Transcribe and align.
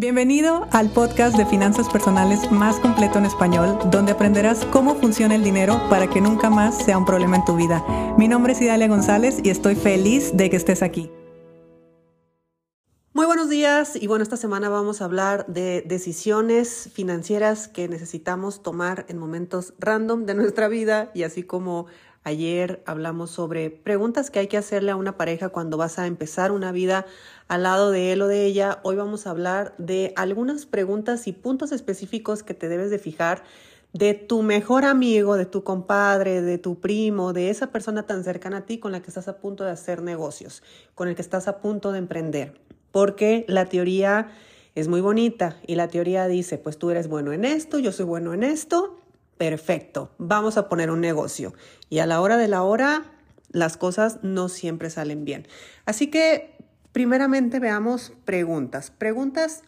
Bienvenido 0.00 0.66
al 0.72 0.88
podcast 0.88 1.36
de 1.36 1.44
finanzas 1.44 1.86
personales 1.90 2.50
más 2.50 2.80
completo 2.80 3.18
en 3.18 3.26
español, 3.26 3.78
donde 3.90 4.12
aprenderás 4.12 4.64
cómo 4.72 4.94
funciona 4.94 5.34
el 5.34 5.44
dinero 5.44 5.78
para 5.90 6.08
que 6.08 6.22
nunca 6.22 6.48
más 6.48 6.82
sea 6.82 6.96
un 6.96 7.04
problema 7.04 7.36
en 7.36 7.44
tu 7.44 7.54
vida. 7.54 7.84
Mi 8.16 8.26
nombre 8.26 8.54
es 8.54 8.62
Idalia 8.62 8.88
González 8.88 9.40
y 9.44 9.50
estoy 9.50 9.74
feliz 9.74 10.34
de 10.34 10.48
que 10.48 10.56
estés 10.56 10.82
aquí. 10.82 11.10
Muy 13.12 13.26
buenos 13.26 13.50
días 13.50 13.94
y 13.94 14.06
bueno, 14.06 14.22
esta 14.22 14.38
semana 14.38 14.70
vamos 14.70 15.02
a 15.02 15.04
hablar 15.04 15.44
de 15.48 15.82
decisiones 15.82 16.88
financieras 16.94 17.68
que 17.68 17.86
necesitamos 17.86 18.62
tomar 18.62 19.04
en 19.10 19.18
momentos 19.18 19.74
random 19.78 20.24
de 20.24 20.34
nuestra 20.34 20.68
vida 20.68 21.10
y 21.12 21.24
así 21.24 21.42
como 21.42 21.88
Ayer 22.22 22.82
hablamos 22.84 23.30
sobre 23.30 23.70
preguntas 23.70 24.30
que 24.30 24.40
hay 24.40 24.46
que 24.46 24.58
hacerle 24.58 24.90
a 24.90 24.96
una 24.96 25.16
pareja 25.16 25.48
cuando 25.48 25.78
vas 25.78 25.98
a 25.98 26.06
empezar 26.06 26.52
una 26.52 26.70
vida 26.70 27.06
al 27.50 27.64
lado 27.64 27.90
de 27.90 28.12
él 28.12 28.22
o 28.22 28.28
de 28.28 28.46
ella. 28.46 28.78
Hoy 28.84 28.94
vamos 28.94 29.26
a 29.26 29.30
hablar 29.30 29.74
de 29.76 30.12
algunas 30.14 30.66
preguntas 30.66 31.26
y 31.26 31.32
puntos 31.32 31.72
específicos 31.72 32.44
que 32.44 32.54
te 32.54 32.68
debes 32.68 32.90
de 32.90 33.00
fijar 33.00 33.42
de 33.92 34.14
tu 34.14 34.42
mejor 34.42 34.84
amigo, 34.84 35.36
de 35.36 35.46
tu 35.46 35.64
compadre, 35.64 36.42
de 36.42 36.58
tu 36.58 36.78
primo, 36.78 37.32
de 37.32 37.50
esa 37.50 37.72
persona 37.72 38.06
tan 38.06 38.22
cercana 38.22 38.58
a 38.58 38.66
ti 38.66 38.78
con 38.78 38.92
la 38.92 39.02
que 39.02 39.08
estás 39.08 39.26
a 39.26 39.38
punto 39.38 39.64
de 39.64 39.72
hacer 39.72 40.00
negocios, 40.00 40.62
con 40.94 41.08
el 41.08 41.16
que 41.16 41.22
estás 41.22 41.48
a 41.48 41.58
punto 41.58 41.90
de 41.90 41.98
emprender. 41.98 42.54
Porque 42.92 43.44
la 43.48 43.64
teoría 43.66 44.30
es 44.76 44.86
muy 44.86 45.00
bonita 45.00 45.56
y 45.66 45.74
la 45.74 45.88
teoría 45.88 46.28
dice, 46.28 46.56
pues 46.56 46.78
tú 46.78 46.90
eres 46.90 47.08
bueno 47.08 47.32
en 47.32 47.44
esto, 47.44 47.80
yo 47.80 47.90
soy 47.90 48.06
bueno 48.06 48.32
en 48.32 48.44
esto 48.44 48.96
perfecto, 49.38 50.12
vamos 50.18 50.56
a 50.56 50.68
poner 50.68 50.92
un 50.92 51.00
negocio. 51.00 51.52
Y 51.88 51.98
a 51.98 52.06
la 52.06 52.20
hora 52.20 52.36
de 52.36 52.46
la 52.46 52.62
hora, 52.62 53.10
las 53.50 53.76
cosas 53.76 54.20
no 54.22 54.48
siempre 54.48 54.88
salen 54.90 55.24
bien. 55.24 55.48
Así 55.84 56.08
que, 56.08 56.59
primeramente 56.92 57.58
veamos 57.58 58.12
preguntas. 58.24 58.90
Preguntas 58.90 59.62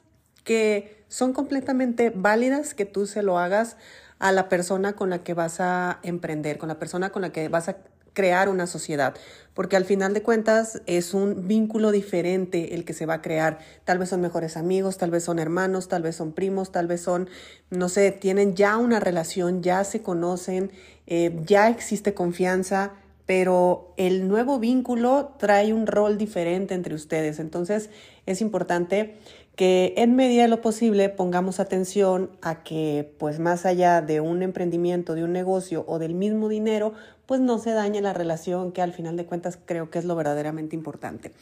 que 0.45 1.05
son 1.09 1.33
completamente 1.33 2.11
válidas 2.15 2.75
que 2.75 2.85
tú 2.85 3.07
se 3.07 3.23
lo 3.23 3.39
hagas 3.39 3.77
a 4.19 4.33
la 4.33 4.49
persona 4.49 4.95
con 4.95 5.11
la 5.11 5.19
que 5.19 5.35
vas 5.35 5.61
a 5.61 5.99
emprender, 6.03 6.59
con 6.59 6.69
la 6.69 6.79
persona 6.79 7.11
con 7.11 7.23
la 7.23 7.33
que 7.33 7.49
vas 7.49 7.69
a 7.69 7.77
crear 8.13 8.49
una 8.49 8.67
sociedad, 8.67 9.15
porque 9.55 9.77
al 9.77 9.85
final 9.85 10.13
de 10.15 10.23
cuentas 10.23 10.83
es 10.87 11.15
un 11.15 11.49
vínculo 11.49 11.91
diferente 11.91 12.75
el 12.75 12.85
que 12.85 12.93
se 12.93 13.07
va 13.07 13.15
a 13.15 13.23
crear. 13.23 13.59
Tal 13.85 13.99
vez 13.99 14.11
son 14.11 14.21
mejores 14.21 14.57
amigos, 14.57 14.99
tal 14.99 15.11
vez 15.11 15.25
son 15.25 15.39
hermanos, 15.39 15.89
tal 15.89 16.03
vez 16.03 16.17
son 16.17 16.33
primos, 16.33 16.73
tal 16.73 16.87
vez 16.87 17.01
son, 17.01 17.29
no 17.71 17.89
sé, 17.89 18.13
tienen 18.13 18.55
ya 18.55 18.77
una 18.77 19.01
relación, 19.01 19.63
ya 19.63 19.83
se 19.85 20.03
conocen, 20.03 20.71
eh, 21.07 21.41
ya 21.45 21.69
existe 21.69 22.15
confianza, 22.15 22.93
pero 23.27 23.95
el 23.97 24.29
nuevo 24.29 24.59
vínculo 24.59 25.35
trae 25.39 25.73
un 25.73 25.87
rol 25.87 26.19
diferente 26.19 26.75
entre 26.75 26.95
ustedes. 26.95 27.39
Entonces 27.39 27.91
es 28.27 28.41
importante 28.41 29.17
que 29.57 29.95
en 29.99 30.17
medida 30.17 30.43
de 30.43 30.49
lo 30.49 30.61
posible 30.61 31.09
pongamos 31.09 31.61
atención 31.61 32.31
a 32.41 32.63
que, 32.63 33.15
pues 33.19 33.39
más 33.39 33.67
allá 33.67 34.01
de 34.01 34.21
un 34.21 34.43
emprendimiento, 34.43 35.15
de 35.15 35.25
un 35.25 35.33
negocio 35.33 35.85
o 35.87 35.99
del 35.99 36.15
mismo 36.15 36.49
dinero, 36.49 36.95
pues 37.27 37.41
no 37.41 37.59
se 37.59 37.71
dañe 37.71 38.01
la 38.01 38.13
relación, 38.13 38.73
que 38.73 38.83
al 38.83 38.93
final 38.93 39.17
de 39.17 39.27
cuentas 39.27 39.59
creo 39.65 39.91
que 39.91 39.99
es 39.99 40.05
lo 40.05 40.17
verdaderamente 40.17 40.75
importante. 40.75 41.33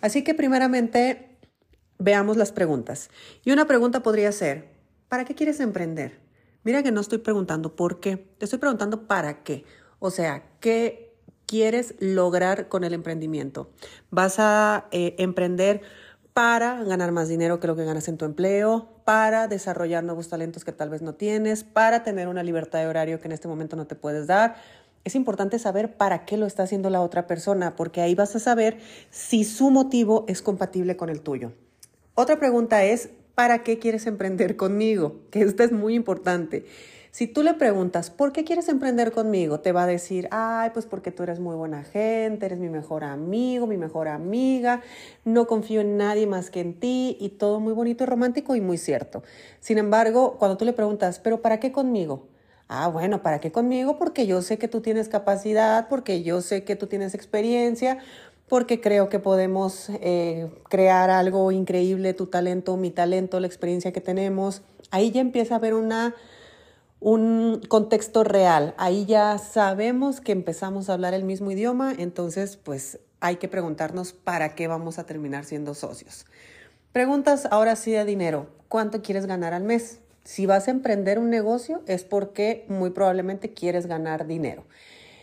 Así 0.00 0.24
que 0.24 0.34
primeramente 0.34 1.36
veamos 1.98 2.36
las 2.36 2.52
preguntas. 2.52 3.10
Y 3.44 3.52
una 3.52 3.66
pregunta 3.66 4.02
podría 4.02 4.32
ser, 4.32 4.70
¿para 5.08 5.24
qué 5.24 5.34
quieres 5.34 5.60
emprender? 5.60 6.18
Mira 6.64 6.82
que 6.82 6.90
no 6.90 7.00
estoy 7.00 7.18
preguntando 7.18 7.76
por 7.76 8.00
qué, 8.00 8.16
te 8.16 8.44
estoy 8.46 8.58
preguntando 8.58 9.06
para 9.06 9.42
qué. 9.42 9.64
O 9.98 10.10
sea, 10.10 10.44
¿qué 10.60 11.07
quieres 11.48 11.96
lograr 11.98 12.68
con 12.68 12.84
el 12.84 12.92
emprendimiento? 12.92 13.70
¿Vas 14.10 14.36
a 14.38 14.86
eh, 14.92 15.16
emprender? 15.18 15.82
para 16.38 16.84
ganar 16.84 17.10
más 17.10 17.28
dinero 17.28 17.58
que 17.58 17.66
lo 17.66 17.74
que 17.74 17.84
ganas 17.84 18.06
en 18.06 18.16
tu 18.16 18.24
empleo, 18.24 18.86
para 19.04 19.48
desarrollar 19.48 20.04
nuevos 20.04 20.28
talentos 20.28 20.64
que 20.64 20.70
tal 20.70 20.88
vez 20.88 21.02
no 21.02 21.16
tienes, 21.16 21.64
para 21.64 22.04
tener 22.04 22.28
una 22.28 22.44
libertad 22.44 22.78
de 22.78 22.86
horario 22.86 23.20
que 23.20 23.26
en 23.26 23.32
este 23.32 23.48
momento 23.48 23.74
no 23.74 23.88
te 23.88 23.96
puedes 23.96 24.28
dar. 24.28 24.54
Es 25.02 25.16
importante 25.16 25.58
saber 25.58 25.96
para 25.96 26.24
qué 26.24 26.36
lo 26.36 26.46
está 26.46 26.62
haciendo 26.62 26.90
la 26.90 27.00
otra 27.00 27.26
persona, 27.26 27.74
porque 27.74 28.02
ahí 28.02 28.14
vas 28.14 28.36
a 28.36 28.38
saber 28.38 28.78
si 29.10 29.42
su 29.42 29.72
motivo 29.72 30.26
es 30.28 30.40
compatible 30.40 30.96
con 30.96 31.08
el 31.08 31.22
tuyo. 31.22 31.54
Otra 32.14 32.38
pregunta 32.38 32.84
es, 32.84 33.10
¿para 33.34 33.64
qué 33.64 33.80
quieres 33.80 34.06
emprender 34.06 34.54
conmigo? 34.54 35.16
Que 35.32 35.42
esta 35.42 35.64
es 35.64 35.72
muy 35.72 35.96
importante. 35.96 36.66
Si 37.10 37.26
tú 37.26 37.42
le 37.42 37.54
preguntas, 37.54 38.10
¿por 38.10 38.32
qué 38.32 38.44
quieres 38.44 38.68
emprender 38.68 39.12
conmigo? 39.12 39.60
Te 39.60 39.72
va 39.72 39.84
a 39.84 39.86
decir, 39.86 40.28
ay, 40.30 40.70
pues 40.72 40.84
porque 40.84 41.10
tú 41.10 41.22
eres 41.22 41.40
muy 41.40 41.56
buena 41.56 41.82
gente, 41.82 42.46
eres 42.46 42.58
mi 42.58 42.68
mejor 42.68 43.02
amigo, 43.02 43.66
mi 43.66 43.76
mejor 43.76 44.08
amiga, 44.08 44.82
no 45.24 45.46
confío 45.46 45.80
en 45.80 45.96
nadie 45.96 46.26
más 46.26 46.50
que 46.50 46.60
en 46.60 46.78
ti 46.78 47.16
y 47.18 47.30
todo 47.30 47.60
muy 47.60 47.72
bonito 47.72 48.04
y 48.04 48.06
romántico 48.06 48.56
y 48.56 48.60
muy 48.60 48.76
cierto. 48.76 49.22
Sin 49.60 49.78
embargo, 49.78 50.36
cuando 50.38 50.58
tú 50.58 50.64
le 50.64 50.72
preguntas, 50.74 51.18
¿pero 51.18 51.40
para 51.40 51.60
qué 51.60 51.72
conmigo? 51.72 52.28
Ah, 52.68 52.88
bueno, 52.88 53.22
¿para 53.22 53.40
qué 53.40 53.50
conmigo? 53.50 53.96
Porque 53.96 54.26
yo 54.26 54.42
sé 54.42 54.58
que 54.58 54.68
tú 54.68 54.82
tienes 54.82 55.08
capacidad, 55.08 55.88
porque 55.88 56.22
yo 56.22 56.42
sé 56.42 56.64
que 56.64 56.76
tú 56.76 56.86
tienes 56.86 57.14
experiencia, 57.14 57.98
porque 58.46 58.80
creo 58.80 59.08
que 59.08 59.18
podemos 59.18 59.88
eh, 60.02 60.50
crear 60.68 61.08
algo 61.08 61.50
increíble, 61.50 62.12
tu 62.12 62.26
talento, 62.26 62.76
mi 62.76 62.90
talento, 62.90 63.40
la 63.40 63.46
experiencia 63.46 63.92
que 63.92 64.02
tenemos. 64.02 64.62
Ahí 64.90 65.10
ya 65.10 65.22
empieza 65.22 65.54
a 65.54 65.58
haber 65.58 65.72
una 65.72 66.14
un 67.00 67.60
contexto 67.68 68.24
real. 68.24 68.74
Ahí 68.76 69.06
ya 69.06 69.38
sabemos 69.38 70.20
que 70.20 70.32
empezamos 70.32 70.88
a 70.88 70.94
hablar 70.94 71.14
el 71.14 71.24
mismo 71.24 71.50
idioma, 71.50 71.94
entonces 71.96 72.56
pues 72.56 72.98
hay 73.20 73.36
que 73.36 73.48
preguntarnos 73.48 74.12
para 74.12 74.54
qué 74.54 74.66
vamos 74.68 74.98
a 74.98 75.06
terminar 75.06 75.44
siendo 75.44 75.74
socios. 75.74 76.26
Preguntas 76.92 77.46
ahora 77.50 77.76
sí 77.76 77.92
de 77.92 78.04
dinero. 78.04 78.46
¿Cuánto 78.68 79.02
quieres 79.02 79.26
ganar 79.26 79.54
al 79.54 79.64
mes? 79.64 80.00
Si 80.24 80.46
vas 80.46 80.68
a 80.68 80.70
emprender 80.70 81.18
un 81.18 81.30
negocio 81.30 81.82
es 81.86 82.04
porque 82.04 82.66
muy 82.68 82.90
probablemente 82.90 83.54
quieres 83.54 83.86
ganar 83.86 84.26
dinero. 84.26 84.64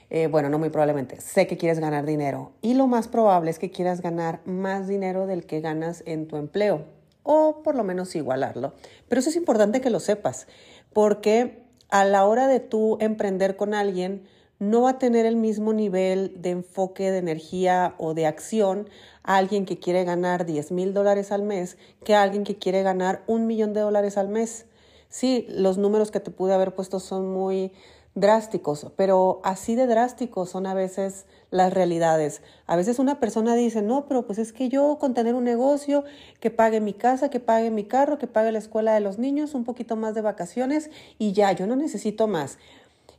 Eh, 0.09 0.27
bueno, 0.27 0.49
no 0.49 0.59
muy 0.59 0.69
probablemente, 0.69 1.19
sé 1.19 1.47
que 1.47 1.57
quieres 1.57 1.79
ganar 1.79 2.05
dinero 2.05 2.51
y 2.61 2.75
lo 2.75 2.85
más 2.85 3.07
probable 3.07 3.49
es 3.49 3.57
que 3.57 3.71
quieras 3.71 4.01
ganar 4.01 4.39
más 4.45 4.87
dinero 4.87 5.25
del 5.25 5.47
que 5.47 5.61
ganas 5.61 6.03
en 6.05 6.27
tu 6.27 6.37
empleo 6.37 6.85
o 7.23 7.63
por 7.63 7.75
lo 7.75 7.83
menos 7.83 8.15
igualarlo. 8.15 8.73
Pero 9.09 9.19
eso 9.19 9.29
es 9.29 9.35
importante 9.35 9.81
que 9.81 9.89
lo 9.89 9.99
sepas 9.99 10.47
porque 10.93 11.64
a 11.89 12.05
la 12.05 12.25
hora 12.25 12.47
de 12.47 12.59
tú 12.59 12.97
emprender 12.99 13.55
con 13.55 13.73
alguien, 13.73 14.27
no 14.59 14.83
va 14.83 14.91
a 14.91 14.99
tener 14.99 15.25
el 15.25 15.35
mismo 15.35 15.73
nivel 15.73 16.41
de 16.41 16.51
enfoque, 16.51 17.11
de 17.11 17.17
energía 17.17 17.95
o 17.97 18.13
de 18.13 18.25
acción 18.25 18.89
a 19.23 19.37
alguien 19.37 19.65
que 19.65 19.79
quiere 19.79 20.03
ganar 20.03 20.45
10 20.45 20.71
mil 20.71 20.93
dólares 20.93 21.31
al 21.31 21.43
mes 21.43 21.77
que 22.03 22.15
a 22.15 22.23
alguien 22.23 22.43
que 22.43 22.57
quiere 22.57 22.83
ganar 22.83 23.23
un 23.27 23.47
millón 23.47 23.73
de 23.73 23.81
dólares 23.81 24.17
al 24.17 24.29
mes. 24.29 24.65
Sí, 25.09 25.45
los 25.49 25.77
números 25.77 26.11
que 26.11 26.19
te 26.19 26.31
pude 26.31 26.53
haber 26.53 26.73
puesto 26.73 26.99
son 26.99 27.31
muy 27.31 27.71
drásticos, 28.15 28.87
pero 28.95 29.41
así 29.43 29.75
de 29.75 29.87
drásticos 29.87 30.49
son 30.49 30.67
a 30.67 30.73
veces 30.73 31.25
las 31.51 31.73
realidades. 31.73 32.41
A 32.65 32.77
veces 32.77 32.97
una 32.97 33.19
persona 33.19 33.55
dice, 33.55 33.81
no, 33.81 34.05
pero 34.07 34.25
pues 34.25 34.39
es 34.39 34.53
que 34.53 34.69
yo 34.69 34.97
con 34.99 35.13
tener 35.13 35.35
un 35.35 35.43
negocio, 35.43 36.05
que 36.39 36.49
pague 36.49 36.79
mi 36.79 36.93
casa, 36.93 37.29
que 37.29 37.41
pague 37.41 37.69
mi 37.71 37.83
carro, 37.83 38.17
que 38.17 38.27
pague 38.27 38.53
la 38.53 38.59
escuela 38.59 38.93
de 38.93 39.01
los 39.01 39.19
niños, 39.19 39.53
un 39.53 39.65
poquito 39.65 39.97
más 39.97 40.15
de 40.15 40.21
vacaciones 40.21 40.89
y 41.19 41.33
ya, 41.33 41.51
yo 41.51 41.67
no 41.67 41.75
necesito 41.75 42.27
más. 42.27 42.57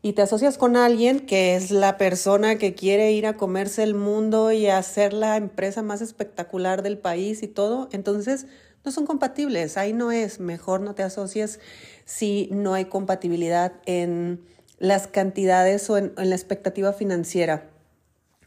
Y 0.00 0.14
te 0.14 0.22
asocias 0.22 0.56
con 0.56 0.76
alguien 0.76 1.20
que 1.20 1.56
es 1.56 1.70
la 1.70 1.98
persona 1.98 2.56
que 2.56 2.74
quiere 2.74 3.12
ir 3.12 3.26
a 3.26 3.36
comerse 3.36 3.82
el 3.82 3.94
mundo 3.94 4.50
y 4.50 4.68
hacer 4.68 5.12
la 5.12 5.36
empresa 5.36 5.82
más 5.82 6.00
espectacular 6.00 6.82
del 6.82 6.96
país 6.96 7.42
y 7.42 7.48
todo, 7.48 7.88
entonces 7.92 8.46
no 8.82 8.92
son 8.92 9.04
compatibles, 9.04 9.76
ahí 9.76 9.92
no 9.92 10.10
es, 10.12 10.40
mejor 10.40 10.80
no 10.80 10.94
te 10.94 11.02
asocies 11.02 11.60
si 12.04 12.48
no 12.52 12.72
hay 12.72 12.86
compatibilidad 12.86 13.72
en 13.84 14.55
las 14.78 15.06
cantidades 15.06 15.88
o 15.90 15.98
en, 15.98 16.12
la 16.16 16.34
expectativa 16.34 16.92
financiera 16.92 17.70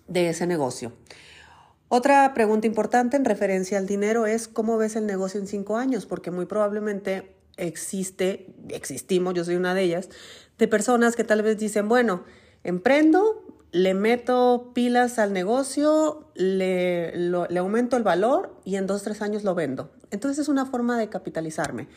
de 0.08 0.30
ese 0.30 0.48
negocio. 0.48 0.94
Otra 1.88 2.34
pregunta 2.34 2.68
importante 2.68 3.18
en 3.18 3.26
referencia 3.26 3.78
al 3.78 3.88
dinero 3.88 4.28
es 4.28 4.48
cómo 4.48 4.78
ves 4.78 4.96
el 4.96 5.06
negocio 5.06 5.40
en 5.40 5.48
cinco 5.48 5.78
años, 5.78 6.06
porque 6.06 6.30
muy 6.30 6.46
probablemente 6.46 7.36
existe, 7.58 8.54
existimos, 8.70 9.34
yo 9.34 9.44
soy 9.44 9.56
una 9.56 9.74
de 9.74 9.84
ellas, 9.84 10.10
de 10.58 10.68
personas 10.68 11.16
que 11.16 11.24
tal 11.24 11.42
vez 11.42 11.58
dicen, 11.58 11.90
bueno, 11.90 12.24
emprendo, 12.64 13.44
le 13.72 13.94
meto 13.94 14.72
pilas 14.74 15.20
al 15.20 15.34
negocio, 15.34 16.30
le, 16.36 17.16
le 17.16 17.60
aumento 17.60 17.98
el 17.98 18.04
valor 18.04 18.56
y 18.66 18.76
en 18.76 18.88
dos, 18.88 19.04
tres 19.04 19.22
años 19.22 19.44
lo 19.44 19.56
vendo. 19.56 19.92
Entonces 20.12 20.40
es 20.40 20.48
una 20.48 20.66
forma 20.66 20.98
de 20.98 21.10
capitalizarme. 21.10 21.88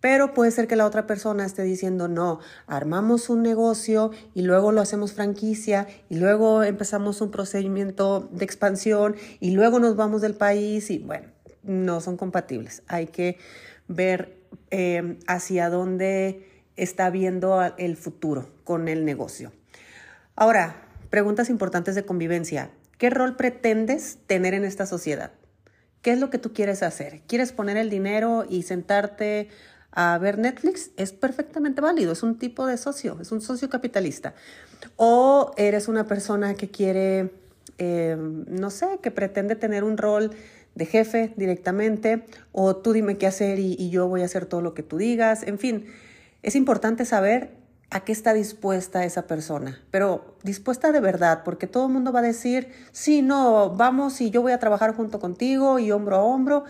Pero 0.00 0.32
puede 0.32 0.52
ser 0.52 0.68
que 0.68 0.76
la 0.76 0.86
otra 0.86 1.06
persona 1.06 1.44
esté 1.44 1.64
diciendo, 1.64 2.06
no, 2.06 2.38
armamos 2.66 3.30
un 3.30 3.42
negocio 3.42 4.12
y 4.32 4.42
luego 4.42 4.70
lo 4.70 4.80
hacemos 4.80 5.12
franquicia 5.12 5.88
y 6.08 6.16
luego 6.16 6.62
empezamos 6.62 7.20
un 7.20 7.30
procedimiento 7.32 8.28
de 8.30 8.44
expansión 8.44 9.16
y 9.40 9.50
luego 9.50 9.80
nos 9.80 9.96
vamos 9.96 10.20
del 10.20 10.34
país 10.34 10.90
y 10.90 10.98
bueno, 10.98 11.26
no 11.64 12.00
son 12.00 12.16
compatibles. 12.16 12.82
Hay 12.86 13.08
que 13.08 13.38
ver 13.88 14.38
eh, 14.70 15.18
hacia 15.26 15.68
dónde 15.68 16.46
está 16.76 17.10
viendo 17.10 17.60
el 17.76 17.96
futuro 17.96 18.50
con 18.62 18.86
el 18.86 19.04
negocio. 19.04 19.52
Ahora, 20.36 20.76
preguntas 21.10 21.50
importantes 21.50 21.96
de 21.96 22.04
convivencia. 22.04 22.70
¿Qué 22.98 23.10
rol 23.10 23.34
pretendes 23.34 24.18
tener 24.26 24.54
en 24.54 24.64
esta 24.64 24.86
sociedad? 24.86 25.32
¿Qué 26.02 26.12
es 26.12 26.20
lo 26.20 26.30
que 26.30 26.38
tú 26.38 26.52
quieres 26.52 26.84
hacer? 26.84 27.22
¿Quieres 27.26 27.52
poner 27.52 27.76
el 27.76 27.90
dinero 27.90 28.44
y 28.48 28.62
sentarte 28.62 29.48
a 29.92 30.18
ver 30.18 30.38
Netflix? 30.38 30.90
Es 30.96 31.12
perfectamente 31.12 31.80
válido, 31.80 32.12
es 32.12 32.22
un 32.22 32.38
tipo 32.38 32.66
de 32.66 32.76
socio, 32.76 33.18
es 33.20 33.32
un 33.32 33.40
socio 33.40 33.68
capitalista. 33.68 34.34
O 34.96 35.52
eres 35.56 35.88
una 35.88 36.06
persona 36.06 36.54
que 36.54 36.70
quiere, 36.70 37.32
eh, 37.78 38.16
no 38.18 38.70
sé, 38.70 38.98
que 39.02 39.10
pretende 39.10 39.56
tener 39.56 39.84
un 39.84 39.96
rol 39.96 40.30
de 40.74 40.86
jefe 40.86 41.32
directamente, 41.36 42.24
o 42.52 42.76
tú 42.76 42.92
dime 42.92 43.18
qué 43.18 43.26
hacer 43.26 43.58
y, 43.58 43.74
y 43.78 43.90
yo 43.90 44.06
voy 44.06 44.22
a 44.22 44.26
hacer 44.26 44.46
todo 44.46 44.60
lo 44.60 44.74
que 44.74 44.82
tú 44.82 44.98
digas. 44.98 45.42
En 45.42 45.58
fin, 45.58 45.86
es 46.42 46.54
importante 46.54 47.04
saber 47.04 47.50
a 47.90 48.00
qué 48.00 48.12
está 48.12 48.34
dispuesta 48.34 49.04
esa 49.04 49.26
persona, 49.26 49.80
pero 49.90 50.36
dispuesta 50.42 50.92
de 50.92 51.00
verdad, 51.00 51.42
porque 51.42 51.66
todo 51.66 51.86
el 51.86 51.92
mundo 51.92 52.12
va 52.12 52.20
a 52.20 52.22
decir, 52.22 52.68
sí, 52.92 53.22
no, 53.22 53.70
vamos 53.70 54.20
y 54.20 54.30
yo 54.30 54.42
voy 54.42 54.52
a 54.52 54.58
trabajar 54.58 54.94
junto 54.94 55.18
contigo 55.18 55.78
y 55.78 55.90
hombro 55.90 56.16
a 56.16 56.22
hombro, 56.22 56.64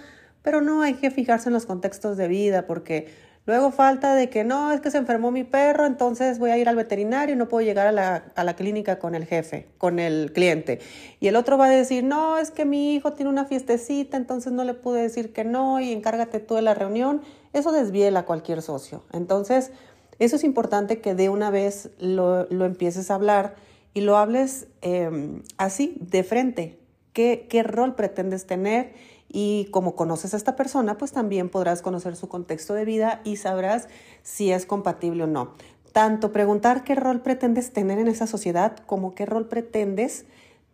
pero 0.48 0.62
no 0.62 0.80
hay 0.80 0.94
que 0.94 1.10
fijarse 1.10 1.50
en 1.50 1.52
los 1.52 1.66
contextos 1.66 2.16
de 2.16 2.26
vida, 2.26 2.64
porque 2.66 3.08
luego 3.44 3.70
falta 3.70 4.14
de 4.14 4.30
que 4.30 4.44
no, 4.44 4.72
es 4.72 4.80
que 4.80 4.90
se 4.90 4.96
enfermó 4.96 5.30
mi 5.30 5.44
perro, 5.44 5.84
entonces 5.84 6.38
voy 6.38 6.48
a 6.48 6.56
ir 6.56 6.70
al 6.70 6.76
veterinario 6.76 7.34
y 7.34 7.36
no 7.36 7.50
puedo 7.50 7.62
llegar 7.66 7.86
a 7.86 7.92
la, 7.92 8.24
a 8.34 8.44
la 8.44 8.56
clínica 8.56 8.98
con 8.98 9.14
el 9.14 9.26
jefe, 9.26 9.68
con 9.76 9.98
el 9.98 10.32
cliente. 10.32 10.78
Y 11.20 11.28
el 11.28 11.36
otro 11.36 11.58
va 11.58 11.66
a 11.66 11.68
decir, 11.68 12.02
no, 12.02 12.38
es 12.38 12.50
que 12.50 12.64
mi 12.64 12.94
hijo 12.94 13.12
tiene 13.12 13.30
una 13.30 13.44
fiestecita, 13.44 14.16
entonces 14.16 14.54
no 14.54 14.64
le 14.64 14.72
pude 14.72 15.02
decir 15.02 15.34
que 15.34 15.44
no 15.44 15.80
y 15.80 15.92
encárgate 15.92 16.40
tú 16.40 16.54
de 16.54 16.62
la 16.62 16.72
reunión. 16.72 17.20
Eso 17.52 17.70
desviela 17.70 18.20
a 18.20 18.24
cualquier 18.24 18.62
socio. 18.62 19.04
Entonces, 19.12 19.70
eso 20.18 20.36
es 20.36 20.44
importante 20.44 21.02
que 21.02 21.14
de 21.14 21.28
una 21.28 21.50
vez 21.50 21.90
lo, 21.98 22.46
empieces 22.64 23.10
a 23.10 23.16
hablar 23.16 23.54
y 23.92 24.00
lo 24.00 24.16
hables 24.16 24.66
em, 24.80 25.42
así, 25.58 25.98
de 26.00 26.24
frente. 26.24 26.78
¿Qué, 27.12 27.46
¿Qué 27.50 27.62
rol 27.62 27.96
pretendes 27.96 28.46
tener? 28.46 28.94
Y 29.30 29.68
como 29.70 29.94
conoces 29.94 30.34
a 30.34 30.36
esta 30.36 30.56
persona, 30.56 30.96
pues 30.96 31.12
también 31.12 31.50
podrás 31.50 31.82
conocer 31.82 32.16
su 32.16 32.28
contexto 32.28 32.74
de 32.74 32.84
vida 32.84 33.20
y 33.24 33.36
sabrás 33.36 33.88
si 34.22 34.52
es 34.52 34.66
compatible 34.66 35.24
o 35.24 35.26
no. 35.26 35.54
Tanto 35.92 36.32
preguntar 36.32 36.84
qué 36.84 36.94
rol 36.94 37.20
pretendes 37.20 37.72
tener 37.72 37.98
en 37.98 38.08
esa 38.08 38.26
sociedad 38.26 38.76
como 38.86 39.14
qué 39.14 39.26
rol 39.26 39.48
pretendes 39.48 40.26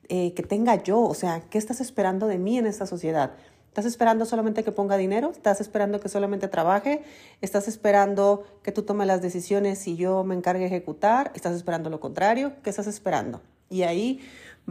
eh, 0.09 0.35
que 0.35 0.43
tenga 0.43 0.83
yo, 0.83 1.01
o 1.01 1.15
sea, 1.15 1.41
qué 1.51 1.59
estás 1.59 1.81
esperando 1.81 2.27
de 2.27 2.39
mí 2.39 2.59
en 2.59 2.67
esta 2.67 2.87
sociedad. 2.87 3.33
¿Estás 3.69 3.87
esperando 3.87 4.25
solamente 4.25 4.62
que 4.62 4.71
ponga 4.71 4.97
dinero? 4.97 5.33
¿Estás 5.33 5.61
esperando 5.61 5.99
que 5.99 6.09
solamente 6.09 6.47
trabaje? 6.47 7.03
¿Estás 7.41 7.67
esperando 7.67 8.45
que 8.62 8.71
tú 8.71 8.83
tomes 8.83 9.09
las 9.09 9.21
decisiones 9.21 9.89
y 9.89 9.97
yo 9.97 10.23
me 10.23 10.37
encargue 10.37 10.61
de 10.61 10.67
ejecutar? 10.67 11.33
¿Estás 11.35 11.56
esperando 11.56 11.91
lo 11.91 11.99
contrario? 11.99 12.53
¿Qué 12.62 12.71
estás 12.71 12.87
esperando? 12.87 13.41
Y 13.71 13.83
ahí 13.83 14.21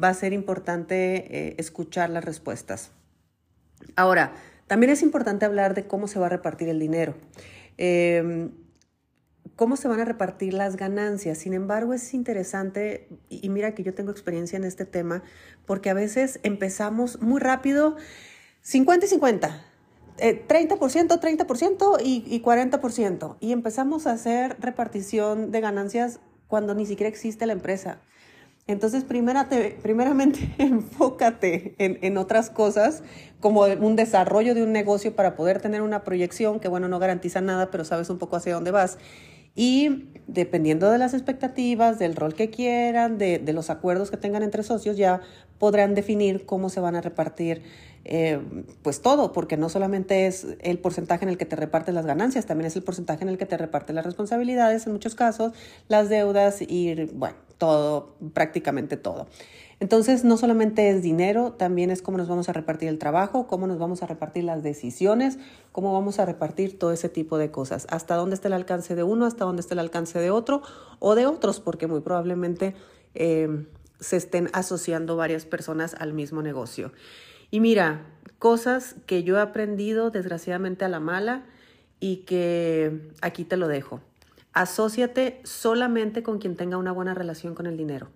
va 0.01 0.09
a 0.09 0.13
ser 0.13 0.31
importante 0.31 1.49
eh, 1.49 1.55
escuchar 1.57 2.11
las 2.11 2.23
respuestas. 2.23 2.91
Ahora, 3.95 4.33
también 4.67 4.91
es 4.91 5.01
importante 5.01 5.45
hablar 5.45 5.73
de 5.73 5.87
cómo 5.87 6.07
se 6.07 6.19
va 6.19 6.27
a 6.27 6.29
repartir 6.29 6.69
el 6.69 6.79
dinero. 6.79 7.15
Em, 7.77 8.51
cómo 9.55 9.75
se 9.75 9.87
van 9.87 9.99
a 9.99 10.05
repartir 10.05 10.53
las 10.53 10.77
ganancias. 10.77 11.37
Sin 11.37 11.53
embargo, 11.53 11.93
es 11.93 12.13
interesante, 12.13 13.07
y 13.29 13.49
mira 13.49 13.75
que 13.75 13.83
yo 13.83 13.93
tengo 13.93 14.11
experiencia 14.11 14.57
en 14.57 14.63
este 14.63 14.85
tema, 14.85 15.23
porque 15.65 15.89
a 15.89 15.93
veces 15.93 16.39
empezamos 16.43 17.21
muy 17.21 17.39
rápido 17.39 17.97
50 18.61 19.05
y 19.05 19.09
50. 19.09 19.65
30%, 20.17 21.19
30% 21.19 21.97
y, 22.03 22.23
y 22.27 22.41
40%. 22.41 23.37
Y 23.39 23.51
empezamos 23.51 24.07
a 24.07 24.11
hacer 24.11 24.57
repartición 24.59 25.51
de 25.51 25.59
ganancias 25.59 26.19
cuando 26.47 26.75
ni 26.75 26.85
siquiera 26.85 27.09
existe 27.09 27.45
la 27.47 27.53
empresa. 27.53 27.99
Entonces, 28.65 29.03
primeramente, 29.03 30.53
enfócate 30.57 31.75
en, 31.77 31.99
en, 32.01 32.17
otras 32.17 32.49
cosas, 32.49 33.03
como 33.39 33.63
un 33.63 33.95
desarrollo 33.95 34.55
de 34.55 34.63
un 34.63 34.71
negocio 34.71 35.15
para 35.15 35.35
poder 35.35 35.61
tener 35.61 35.81
una 35.81 36.03
proyección 36.03 36.59
que, 36.59 36.69
bueno, 36.69 36.87
no 36.87 36.99
garantiza 36.99 37.41
nada, 37.41 37.71
pero 37.71 37.83
sabes 37.83 38.09
un 38.09 38.19
poco 38.19 38.37
hacia 38.37 38.53
dónde 38.53 38.71
vas. 38.71 38.97
Y 39.55 40.09
dependiendo 40.27 40.89
de 40.89 40.97
las 40.97 41.13
expectativas, 41.13 41.99
del 41.99 42.15
rol 42.15 42.33
que 42.33 42.49
quieran, 42.49 43.17
de, 43.17 43.39
de 43.39 43.53
los 43.53 43.69
acuerdos 43.69 44.09
que 44.09 44.17
tengan 44.17 44.41
entre 44.43 44.63
socios, 44.63 44.97
ya 44.97 45.21
podrán 45.59 45.95
definir 45.95 46.45
cómo 46.45 46.69
se 46.69 46.79
van 46.79 46.95
a 46.95 47.01
repartir 47.01 47.61
eh, 48.05 48.41
pues 48.81 49.01
todo, 49.01 49.31
porque 49.31 49.55
no 49.55 49.69
solamente 49.69 50.27
es 50.27 50.45
el 50.59 50.77
porcentaje 50.77 51.23
en 51.23 51.29
el 51.29 51.37
que 51.37 51.45
te 51.45 51.55
repartes 51.55 51.95
las 51.95 52.05
ganancias, 52.05 52.45
también 52.45 52.67
es 52.67 52.75
el 52.75 52.83
porcentaje 52.83 53.23
en 53.23 53.29
el 53.29 53.37
que 53.37 53.45
te 53.45 53.57
repartes 53.57 53.95
las 53.95 54.05
responsabilidades, 54.05 54.85
en 54.85 54.93
muchos 54.93 55.15
casos, 55.15 55.53
las 55.87 56.09
deudas 56.09 56.61
y, 56.61 57.05
bueno, 57.13 57.35
todo, 57.57 58.17
prácticamente 58.33 58.97
todo. 58.97 59.27
Entonces, 59.79 60.23
no 60.23 60.37
solamente 60.37 60.89
es 60.89 61.01
dinero, 61.01 61.53
también 61.53 61.91
es 61.91 62.01
cómo 62.01 62.17
nos 62.17 62.27
vamos 62.27 62.49
a 62.49 62.53
repartir 62.53 62.89
el 62.89 62.99
trabajo, 62.99 63.47
cómo 63.47 63.67
nos 63.67 63.79
vamos 63.79 64.03
a 64.03 64.07
repartir 64.07 64.43
las 64.43 64.63
decisiones, 64.63 65.39
cómo 65.71 65.93
vamos 65.93 66.19
a 66.19 66.25
repartir 66.25 66.77
todo 66.77 66.91
ese 66.91 67.09
tipo 67.09 67.37
de 67.37 67.51
cosas, 67.51 67.87
hasta 67.89 68.15
dónde 68.15 68.35
está 68.35 68.47
el 68.47 68.53
alcance 68.53 68.95
de 68.95 69.03
uno, 69.03 69.25
hasta 69.25 69.45
dónde 69.45 69.61
está 69.61 69.73
el 69.73 69.79
alcance 69.79 70.19
de 70.19 70.31
otro 70.31 70.61
o 70.99 71.15
de 71.15 71.25
otros, 71.25 71.59
porque 71.59 71.87
muy 71.87 72.01
probablemente 72.01 72.75
eh, 73.15 73.65
se 73.99 74.17
estén 74.17 74.49
asociando 74.53 75.15
varias 75.15 75.45
personas 75.45 75.95
al 75.99 76.13
mismo 76.13 76.41
negocio. 76.41 76.91
Y 77.51 77.59
mira, 77.59 78.05
cosas 78.39 78.95
que 79.05 79.23
yo 79.23 79.37
he 79.37 79.41
aprendido 79.41 80.09
desgraciadamente 80.09 80.85
a 80.85 80.89
la 80.89 80.99
mala 80.99 81.45
y 81.99 82.17
que 82.25 83.11
aquí 83.21 83.45
te 83.45 83.57
lo 83.57 83.67
dejo. 83.67 84.01
Asociate 84.53 85.39
solamente 85.43 86.21
con 86.21 86.39
quien 86.39 86.55
tenga 86.55 86.77
una 86.77 86.91
buena 86.91 87.13
relación 87.13 87.55
con 87.55 87.65
el 87.65 87.77
dinero. 87.77 88.09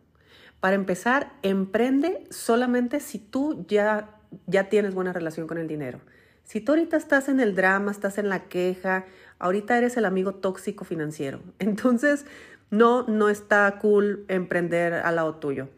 Para 0.60 0.76
empezar, 0.76 1.34
emprende 1.44 2.24
solamente 2.30 3.00
si 3.00 3.20
tú 3.20 3.66
ya, 3.68 4.10
ya 4.48 4.70
tienes 4.70 4.94
buena 4.94 5.14
relación 5.14 5.48
con 5.48 5.58
el 5.58 5.68
dinero. 5.68 6.00
Si 6.44 6.62
tú 6.62 6.72
ahorita 6.72 6.98
estás 6.98 7.30
en 7.30 7.40
el 7.40 7.56
drama, 7.56 7.92
estás 7.92 8.18
en 8.18 8.30
la 8.30 8.46
queja, 8.46 9.06
ahorita 9.38 9.78
eres 9.78 9.98
el 9.98 10.06
amigo 10.06 10.36
tóxico 10.36 10.86
financiero. 10.86 11.42
Entonces, 11.60 12.26
no, 12.70 13.04
no 13.04 13.30
está 13.30 13.78
cool 13.80 14.26
emprender 14.28 14.94
al 14.94 15.16
lado 15.18 15.36
tuyo. 15.36 15.70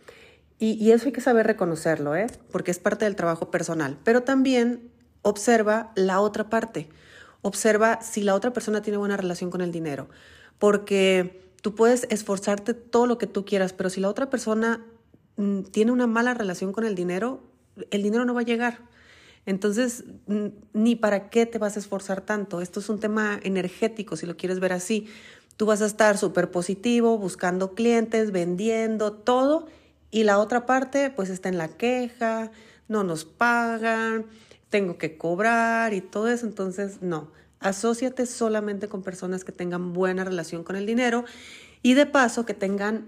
Y, 0.61 0.91
eso 0.91 1.05
hay 1.05 1.13
que 1.13 1.21
saber 1.21 1.47
reconocerlo, 1.47 2.17
¿eh? 2.17 2.27
porque 2.51 2.71
es 2.71 2.79
parte 2.79 3.05
del 3.05 3.15
trabajo 3.15 3.49
personal. 3.49 3.97
Pero 4.03 4.23
también 4.23 4.91
observa 5.21 5.91
la 5.95 6.19
otra 6.19 6.49
parte. 6.49 6.89
Observa 7.41 8.01
si 8.01 8.23
la 8.23 8.35
otra 8.35 8.51
persona 8.51 8.81
tiene 8.81 8.97
buena 8.97 9.15
relación 9.15 9.51
con 9.51 9.61
el 9.61 9.71
dinero. 9.71 10.09
Porque 10.57 11.48
tú 11.61 11.75
puedes 11.75 12.07
esforzarte 12.09 12.73
todo 12.73 13.07
lo 13.07 13.17
que 13.17 13.27
tú 13.27 13.45
quieras, 13.45 13.73
pero 13.73 13.89
si 13.89 13.99
la 13.99 14.09
otra 14.09 14.29
persona 14.29 14.85
mm, 15.37 15.61
tiene 15.63 15.91
una 15.91 16.07
mala 16.07 16.33
relación 16.33 16.71
con 16.71 16.85
el 16.85 16.95
dinero, 16.95 17.41
el 17.91 18.03
dinero 18.03 18.25
no 18.25 18.33
va 18.33 18.41
a 18.41 18.45
llegar. 18.45 18.79
Entonces, 19.45 20.03
ni 20.73 20.95
para 20.95 21.29
qué 21.29 21.45
te 21.45 21.57
vas 21.57 21.75
a 21.75 21.79
esforzar 21.79 22.21
tanto. 22.21 22.61
Esto 22.61 22.81
es 22.81 22.89
un 22.89 22.99
tema 22.99 23.39
energético, 23.41 24.15
si 24.15 24.25
lo 24.25 24.37
quieres 24.37 24.59
ver 24.59 24.73
así. 24.73 25.07
Tú 25.57 25.65
vas 25.65 25.81
a 25.81 25.85
estar 25.85 26.17
súper 26.17 26.51
positivo, 26.51 27.17
buscando 27.17 27.73
clientes, 27.73 28.31
vendiendo, 28.31 29.13
todo, 29.13 29.67
y 30.11 30.23
la 30.23 30.39
otra 30.39 30.65
parte, 30.65 31.09
pues 31.09 31.29
está 31.29 31.49
en 31.49 31.57
la 31.57 31.67
queja, 31.67 32.51
no 32.87 33.03
nos 33.03 33.25
pagan, 33.25 34.25
tengo 34.69 34.97
que 34.97 35.17
cobrar 35.17 35.93
y 35.93 36.01
todo 36.01 36.27
eso. 36.27 36.45
Entonces, 36.45 37.01
no, 37.01 37.31
asóciate 37.59 38.25
solamente 38.25 38.87
con 38.87 39.03
personas 39.03 39.43
que 39.43 39.51
tengan 39.51 39.93
buena 39.93 40.23
relación 40.23 40.63
con 40.63 40.75
el 40.75 40.85
dinero 40.85 41.25
y 41.81 41.93
de 41.93 42.05
paso 42.05 42.45
que 42.45 42.53
tengan 42.53 43.07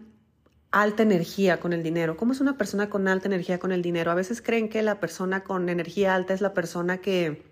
alta 0.71 1.03
energía 1.03 1.59
con 1.59 1.73
el 1.73 1.83
dinero. 1.83 2.17
¿Cómo 2.17 2.31
es 2.33 2.41
una 2.41 2.57
persona 2.57 2.89
con 2.89 3.07
alta 3.07 3.27
energía 3.27 3.59
con 3.59 3.71
el 3.71 3.81
dinero? 3.81 4.11
A 4.11 4.15
veces 4.15 4.41
creen 4.41 4.69
que 4.69 4.81
la 4.81 4.99
persona 4.99 5.43
con 5.43 5.67
energía 5.69 6.15
alta 6.15 6.33
es 6.33 6.41
la 6.41 6.53
persona 6.53 6.99
que 6.99 7.43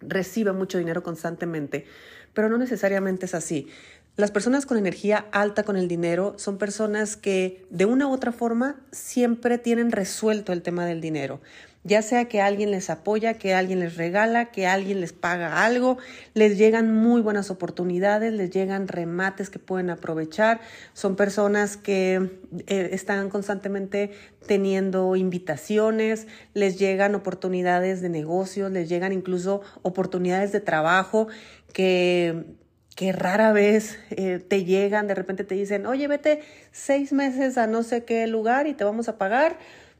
recibe 0.00 0.52
mucho 0.52 0.78
dinero 0.78 1.02
constantemente, 1.02 1.86
pero 2.32 2.48
no 2.48 2.56
necesariamente 2.56 3.26
es 3.26 3.34
así. 3.34 3.68
Las 4.16 4.30
personas 4.32 4.66
con 4.66 4.78
energía 4.78 5.26
alta 5.30 5.62
con 5.62 5.76
el 5.76 5.86
dinero 5.86 6.34
son 6.38 6.58
personas 6.58 7.16
que 7.16 7.66
de 7.70 7.84
una 7.84 8.08
u 8.08 8.12
otra 8.12 8.32
forma 8.32 8.80
siempre 8.90 9.58
tienen 9.58 9.92
resuelto 9.92 10.52
el 10.52 10.62
tema 10.62 10.84
del 10.86 11.00
dinero. 11.00 11.40
Ya 11.84 12.02
sea 12.02 12.26
que 12.26 12.40
alguien 12.40 12.70
les 12.70 12.90
apoya, 12.90 13.34
que 13.34 13.54
alguien 13.54 13.80
les 13.80 13.96
regala, 13.96 14.46
que 14.46 14.66
alguien 14.66 15.00
les 15.00 15.12
paga 15.12 15.64
algo, 15.64 15.96
les 16.34 16.58
llegan 16.58 16.92
muy 16.92 17.22
buenas 17.22 17.50
oportunidades, 17.50 18.32
les 18.32 18.50
llegan 18.50 18.88
remates 18.88 19.48
que 19.48 19.58
pueden 19.58 19.88
aprovechar. 19.88 20.60
Son 20.92 21.16
personas 21.16 21.76
que 21.76 22.30
eh, 22.66 22.90
están 22.92 23.30
constantemente 23.30 24.10
teniendo 24.46 25.16
invitaciones, 25.16 26.26
les 26.52 26.78
llegan 26.78 27.14
oportunidades 27.14 28.00
de 28.00 28.08
negocios, 28.08 28.70
les 28.70 28.88
llegan 28.88 29.12
incluso 29.12 29.62
oportunidades 29.82 30.52
de 30.52 30.60
trabajo 30.60 31.28
que 31.72 32.56
que 32.98 33.12
rara 33.12 33.52
vez 33.52 33.96
eh, 34.10 34.40
te 34.40 34.64
llegan, 34.64 35.06
de 35.06 35.14
repente 35.14 35.44
te 35.44 35.54
dicen, 35.54 35.86
oye, 35.86 36.08
vete 36.08 36.42
seis 36.72 37.12
meses 37.12 37.56
a 37.56 37.68
no 37.68 37.84
sé 37.84 38.02
qué 38.02 38.26
lugar 38.26 38.66
y 38.66 38.74
te 38.74 38.82
vamos 38.82 39.08
a 39.08 39.18
pagar 39.18 39.56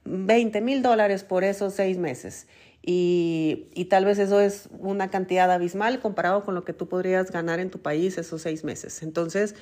20 0.08 0.60
mil 0.60 0.82
dólares 0.82 1.24
por 1.24 1.44
esos 1.44 1.74
seis 1.74 1.98
meses. 1.98 2.46
Y, 2.82 3.66
y, 3.74 3.86
tal 3.86 4.04
vez 4.04 4.18
eso 4.18 4.40
es 4.40 4.68
una 4.78 5.10
cantidad 5.10 5.50
abismal 5.50 6.00
comparado 6.00 6.44
con 6.44 6.54
lo 6.54 6.64
que 6.64 6.72
tú 6.72 6.88
podrías 6.88 7.30
ganar 7.30 7.60
en 7.60 7.70
tu 7.70 7.80
país 7.80 8.16
esos 8.16 8.40
seis 8.40 8.64
meses. 8.64 9.02
Entonces, 9.02 9.56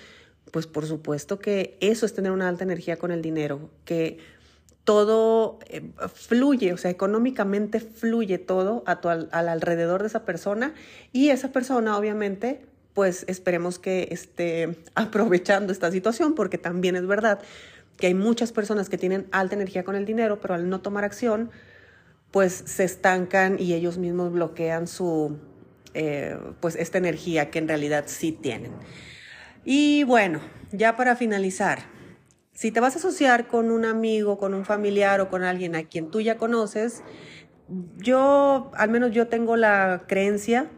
pues 0.51 0.67
por 0.67 0.87
supuesto 0.87 1.39
que 1.39 1.77
eso 1.81 2.07
es 2.07 2.15
tener 2.15 2.33
una 2.33 2.49
alta 2.49 2.65
energía 2.65 2.99
con 2.99 3.11
el 3.11 3.23
dinero, 3.23 3.71
que 3.85 4.19
todo 4.85 5.59
eh, 5.67 5.83
fluye, 6.15 6.73
o 6.73 6.77
sea, 6.77 6.91
económicamente 6.91 7.81
fluye 7.81 8.39
todo 8.39 8.85
a 8.87 9.01
tu, 9.01 9.09
al, 9.09 9.29
alrededor 9.33 10.03
de 10.03 10.09
esa 10.09 10.25
persona 10.25 10.75
y 11.13 11.31
esa 11.31 11.51
persona 11.51 11.99
obviamente 11.99 12.65
pues 12.95 13.25
esperemos 13.27 13.79
que 13.79 14.09
esté 14.13 14.79
aprovechando 14.95 15.73
esta 15.73 15.91
situación 15.91 16.35
porque 16.35 16.57
también 16.57 16.95
es 16.95 17.07
verdad 17.07 17.41
que 17.97 18.09
hay 18.09 18.15
muchas 18.15 18.53
personas 18.53 18.89
que 18.89 18.99
tienen 18.99 19.27
alta 19.33 19.55
energía 19.55 19.85
con 19.85 19.97
el 19.97 20.05
dinero, 20.05 20.41
pero 20.41 20.55
al 20.55 20.69
no 20.69 20.81
tomar 20.81 21.05
acción, 21.05 21.51
pues 22.31 22.53
se 22.53 22.85
estancan 22.85 23.59
y 23.59 23.73
ellos 23.73 23.99
mismos 23.99 24.33
bloquean 24.33 24.87
su, 24.87 25.39
eh, 25.95 26.37
pues 26.61 26.77
esta 26.77 26.99
energía 26.99 27.51
que 27.51 27.59
en 27.59 27.69
realidad 27.69 28.05
sí 28.07 28.33
tienen. 28.33 28.73
Y 29.65 30.05
bueno, 30.05 30.41
ya 30.71 30.97
para 30.97 31.17
finalizar, 31.17 31.79
si 32.53 32.71
te 32.71 32.81
vas 32.81 32.95
a 32.95 32.99
asociar 32.99 33.49
con 33.49 33.71
un 33.71 33.85
amigo, 33.85 34.39
con 34.39 34.55
un 34.55 34.65
familiar 34.65 35.21
o 35.21 35.29
con 35.29 35.43
alguien 35.43 35.75
a 35.75 35.85
quien 35.85 36.11
tú 36.11 36.21
ya 36.21 36.37
conoces, 36.37 37.03
yo, 37.97 38.71
al 38.75 38.91
menos 38.91 39.11
yo 39.13 39.29
tengo 39.29 39.57
la 39.57 40.05
creencia 40.07 40.71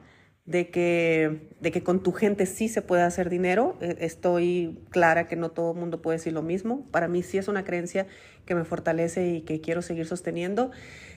de 0.46 0.70
que, 0.70 1.47
de 1.60 1.72
que 1.72 1.82
con 1.82 2.02
tu 2.02 2.12
gente 2.12 2.46
sí 2.46 2.68
se 2.68 2.82
puede 2.82 3.02
hacer 3.02 3.30
dinero. 3.30 3.76
E, 3.80 3.96
estoy 4.00 4.78
clara 4.90 5.26
que 5.26 5.36
no 5.36 5.50
todo 5.50 5.72
el 5.72 5.78
mundo 5.78 6.00
puede 6.02 6.18
decir 6.18 6.32
lo 6.32 6.42
mismo. 6.42 6.86
Para 6.90 7.08
mí 7.08 7.22
sí 7.22 7.38
es 7.38 7.48
una 7.48 7.64
creencia 7.64 8.06
que 8.44 8.54
me 8.54 8.64
fortalece 8.64 9.28
y 9.28 9.40
que 9.42 9.60
quiero 9.60 9.82
seguir 9.82 10.06
sosteniendo. 10.06 10.70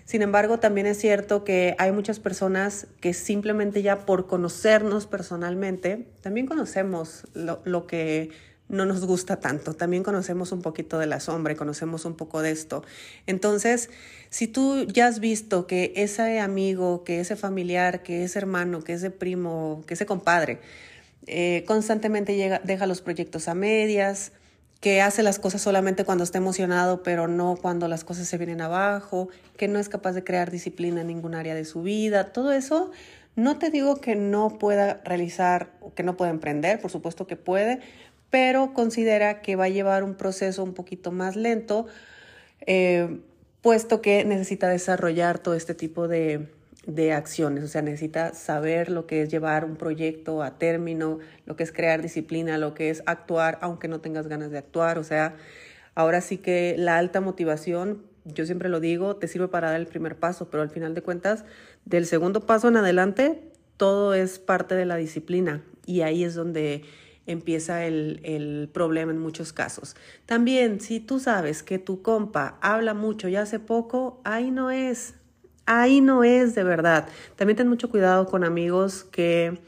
Sin 0.06 0.22
embargo, 0.22 0.60
también 0.60 0.88
es 0.88 0.98
cierto 0.98 1.44
que 1.44 1.76
hay 1.78 1.92
muchas 1.92 2.20
personas 2.20 2.88
que 3.00 3.14
simplemente 3.14 3.82
ya 3.82 4.06
por 4.06 4.28
conocernos 4.28 5.08
personalmente, 5.08 6.08
también 6.22 6.48
conocemos 6.48 7.28
lo, 7.34 7.62
lo 7.64 7.88
que 7.88 8.32
no 8.72 8.86
nos 8.86 9.06
gusta 9.06 9.40
tanto. 9.40 9.74
También 9.74 10.02
conocemos 10.02 10.52
un 10.52 10.62
poquito 10.62 10.98
de 10.98 11.06
la 11.06 11.20
sombra 11.20 11.54
y 11.54 11.56
conocemos 11.56 12.06
un 12.06 12.16
poco 12.16 12.42
de 12.42 12.52
esto. 12.52 12.84
Entonces, 13.28 13.90
si 14.30 14.48
tú 14.48 14.86
ya 14.86 15.08
has 15.08 15.20
visto 15.20 15.68
que 15.68 15.92
ese 15.96 16.40
amigo, 16.40 17.04
que 17.04 17.20
ese 17.20 17.36
familiar, 17.36 18.02
que 18.02 18.24
ese 18.24 18.40
hermano, 18.40 18.82
que 18.84 18.94
ese 18.94 19.12
primo, 19.12 19.84
que 19.86 19.94
ese 19.96 20.06
compadre, 20.06 20.60
eh, 21.28 21.64
constantemente 21.68 22.36
llega, 22.36 22.60
deja 22.64 22.88
los 22.88 23.02
proyectos 23.02 23.48
a 23.50 23.54
medias, 23.54 24.32
que 24.80 25.02
hace 25.02 25.22
las 25.22 25.38
cosas 25.38 25.62
solamente 25.62 26.06
cuando 26.06 26.24
está 26.24 26.40
emocionado, 26.40 27.04
pero 27.04 27.28
no 27.28 27.56
cuando 27.62 27.88
las 27.88 28.04
cosas 28.04 28.28
se 28.28 28.38
vienen 28.38 28.62
abajo, 28.62 29.28
que 29.58 29.68
no 29.68 29.80
es 29.80 29.90
capaz 29.90 30.14
de 30.14 30.24
crear 30.24 30.50
disciplina 30.50 31.02
en 31.02 31.08
ningún 31.08 31.36
área 31.36 31.54
de 31.54 31.66
su 31.66 31.84
vida, 31.84 32.32
todo 32.32 32.52
eso, 32.52 32.90
no 33.36 33.60
te 33.60 33.70
digo 33.70 34.02
que 34.02 34.16
no 34.16 34.58
pueda 34.58 35.00
realizar, 35.06 35.72
que 35.94 36.04
no 36.04 36.18
pueda 36.18 36.32
emprender, 36.32 36.82
por 36.82 36.90
supuesto 36.90 37.28
que 37.28 37.36
puede, 37.36 37.80
pero 38.32 38.74
considera 38.74 39.42
que 39.42 39.56
va 39.56 39.66
a 39.66 39.70
llevar 39.70 40.04
un 40.04 40.16
proceso 40.16 40.64
un 40.64 40.74
poquito 40.74 41.12
más 41.12 41.36
lento, 41.36 41.86
eh, 42.66 43.20
puesto 43.62 44.02
que 44.02 44.26
necesita 44.26 44.70
desarrollar 44.70 45.38
todo 45.38 45.54
este 45.54 45.76
tipo 45.76 46.08
de, 46.08 46.48
de 46.88 47.14
acciones, 47.14 47.64
o 47.64 47.68
sea, 47.68 47.84
necesita 47.84 48.34
saber 48.34 48.90
lo 48.90 49.06
que 49.06 49.22
es 49.22 49.30
llevar 49.30 49.66
un 49.66 49.76
proyecto 49.76 50.42
a 50.42 50.58
término, 50.58 51.20
lo 51.46 51.56
que 51.56 51.64
es 51.64 51.72
crear 51.72 52.02
disciplina, 52.02 52.58
lo 52.58 52.74
que 52.74 52.90
es 52.90 53.04
actuar 53.06 53.60
aunque 53.62 53.88
no 53.88 54.02
tengas 54.02 54.28
ganas 54.28 54.50
de 54.50 54.58
actuar, 54.58 54.98
o 54.98 55.04
sea, 55.04 55.36
ahora 55.94 56.22
sí 56.22 56.38
que 56.38 56.76
la 56.78 56.98
alta 56.98 57.22
motivación, 57.22 58.04
yo 58.26 58.46
siempre 58.46 58.70
lo 58.70 58.80
digo, 58.80 59.18
te 59.18 59.28
sirve 59.28 59.50
para 59.50 59.72
dar 59.72 59.80
el 59.80 59.88
primer 59.88 60.16
paso, 60.16 60.50
pero 60.50 60.64
al 60.64 60.70
final 60.70 60.96
de 60.96 61.02
cuentas, 61.02 61.44
del 61.86 62.06
segundo 62.06 62.46
paso 62.46 62.70
en 62.70 62.78
adelante, 62.78 63.52
todo 63.78 64.14
es 64.14 64.40
parte 64.40 64.76
de 64.76 64.86
la 64.86 64.96
disciplina. 64.96 65.64
Y 65.88 66.02
ahí 66.02 66.24
es 66.24 66.36
donde 66.36 66.84
empieza 67.28 67.86
el, 67.86 68.70
problema 68.74 69.12
en 69.12 69.20
muchos 69.20 69.54
casos. 69.54 69.96
También, 70.26 70.82
si 70.82 71.00
tú 71.00 71.20
sabes 71.20 71.64
que 71.64 71.80
tu 71.80 72.02
compa 72.02 72.58
habla 72.62 72.94
mucho 72.94 73.28
y 73.28 73.36
hace 73.36 73.60
poco, 73.60 74.22
ahí 74.24 74.52
no 74.52 74.72
es, 74.72 75.16
ahí 75.66 76.02
no 76.02 76.24
es 76.24 76.56
de 76.56 76.64
verdad. 76.64 77.08
También 77.36 77.58
ten 77.58 77.68
mucho 77.68 77.90
cuidado 77.90 78.26
con 78.26 78.44
amigos 78.44 79.04
que 79.04 79.60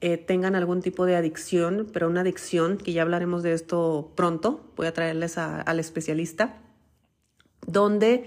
eh, 0.00 0.16
tengan 0.16 0.54
algún 0.54 0.80
tipo 0.82 1.06
de 1.06 1.16
adicción, 1.16 1.88
pero 1.92 2.08
una 2.08 2.22
adicción, 2.22 2.78
que 2.78 2.92
ya 2.92 3.02
hablaremos 3.02 3.42
de 3.42 3.52
esto 3.52 4.12
pronto, 4.14 4.72
voy 4.76 4.86
a 4.86 4.94
traerles 4.94 5.38
al 5.38 5.78
especialista, 5.78 6.58
donde 7.66 8.24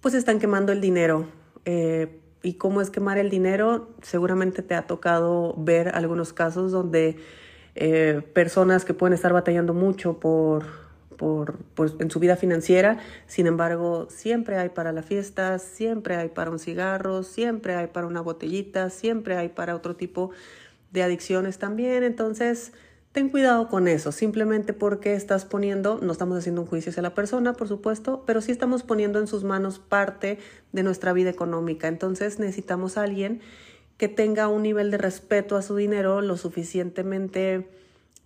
pues 0.00 0.14
están 0.14 0.38
quemando 0.38 0.72
el 0.72 0.80
dinero. 0.80 1.26
Eh, 1.64 2.20
¿Y 2.42 2.54
cómo 2.54 2.80
es 2.80 2.90
quemar 2.90 3.18
el 3.18 3.28
dinero? 3.28 3.96
Seguramente 4.02 4.62
te 4.62 4.74
ha 4.74 4.86
tocado 4.86 5.54
ver 5.58 5.88
algunos 5.96 6.32
casos 6.32 6.70
donde 6.70 7.16
eh, 7.76 8.22
personas 8.32 8.86
que 8.86 8.94
pueden 8.94 9.12
estar 9.12 9.34
batallando 9.34 9.74
mucho 9.74 10.18
por, 10.18 10.64
por, 11.18 11.58
pues, 11.74 11.92
en 11.98 12.10
su 12.10 12.18
vida 12.18 12.36
financiera, 12.36 12.98
sin 13.26 13.46
embargo, 13.46 14.08
siempre 14.08 14.56
hay 14.56 14.70
para 14.70 14.92
la 14.92 15.02
fiesta, 15.02 15.58
siempre 15.58 16.16
hay 16.16 16.30
para 16.30 16.50
un 16.50 16.58
cigarro, 16.58 17.22
siempre 17.22 17.74
hay 17.74 17.88
para 17.88 18.06
una 18.06 18.22
botellita, 18.22 18.88
siempre 18.88 19.36
hay 19.36 19.50
para 19.50 19.76
otro 19.76 19.94
tipo 19.94 20.30
de 20.90 21.02
adicciones 21.02 21.58
también, 21.58 22.02
entonces 22.02 22.72
ten 23.12 23.28
cuidado 23.28 23.68
con 23.68 23.88
eso, 23.88 24.10
simplemente 24.10 24.72
porque 24.72 25.14
estás 25.14 25.44
poniendo, 25.44 25.98
no 26.02 26.12
estamos 26.12 26.38
haciendo 26.38 26.62
un 26.62 26.66
juicio 26.66 26.90
hacia 26.90 27.02
la 27.02 27.14
persona, 27.14 27.52
por 27.52 27.68
supuesto, 27.68 28.24
pero 28.26 28.40
sí 28.40 28.52
estamos 28.52 28.82
poniendo 28.82 29.18
en 29.18 29.26
sus 29.26 29.44
manos 29.44 29.78
parte 29.78 30.38
de 30.72 30.82
nuestra 30.82 31.12
vida 31.12 31.28
económica, 31.28 31.88
entonces 31.88 32.38
necesitamos 32.38 32.96
a 32.96 33.02
alguien 33.02 33.42
que 33.96 34.08
tenga 34.08 34.48
un 34.48 34.62
nivel 34.62 34.90
de 34.90 34.98
respeto 34.98 35.56
a 35.56 35.62
su 35.62 35.76
dinero 35.76 36.20
lo 36.20 36.36
suficientemente 36.36 37.68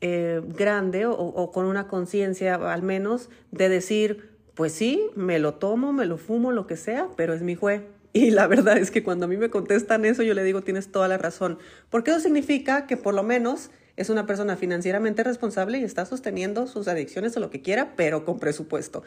eh, 0.00 0.40
grande 0.44 1.06
o, 1.06 1.52
con 1.52 1.66
una 1.66 1.86
conciencia 1.86 2.54
al 2.54 2.82
menos 2.82 3.28
de 3.50 3.68
decir, 3.68 4.30
pues 4.54 4.72
sí, 4.72 5.06
me 5.14 5.38
lo 5.38 5.54
tomo, 5.54 5.92
me 5.92 6.06
lo 6.06 6.16
fumo, 6.16 6.52
lo 6.52 6.66
que 6.66 6.76
sea, 6.76 7.08
pero 7.16 7.34
es 7.34 7.42
mi 7.42 7.54
juez. 7.54 7.82
Y 8.12 8.30
la 8.30 8.48
verdad 8.48 8.76
es 8.78 8.90
que 8.90 9.04
cuando 9.04 9.26
a 9.26 9.28
mí 9.28 9.36
me 9.36 9.50
contestan 9.50 10.04
eso, 10.04 10.22
yo 10.22 10.34
le 10.34 10.42
digo, 10.42 10.62
tienes 10.62 10.90
toda 10.90 11.06
la 11.06 11.18
razón, 11.18 11.58
porque 11.90 12.10
eso 12.10 12.20
significa 12.20 12.86
que 12.86 12.96
por 12.96 13.14
lo 13.14 13.22
menos 13.22 13.70
es 13.96 14.10
una 14.10 14.26
persona 14.26 14.56
financieramente 14.56 15.22
responsable 15.22 15.78
y 15.78 15.84
está 15.84 16.06
sosteniendo 16.06 16.66
sus 16.66 16.88
adicciones 16.88 17.36
o 17.36 17.40
lo 17.40 17.50
que 17.50 17.60
quiera, 17.60 17.92
pero 17.96 18.24
con 18.24 18.40
presupuesto. 18.40 19.04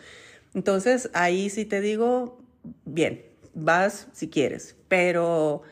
Entonces, 0.53 1.09
ahí 1.13 1.49
sí 1.49 1.65
te 1.65 1.81
digo, 1.81 2.37
bien, 2.85 3.23
vas 3.55 4.07
si 4.13 4.29
quieres, 4.29 4.75
pero 4.87 5.63